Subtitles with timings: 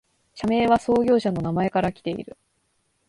[0.33, 2.35] 社名は創業者の名前からきている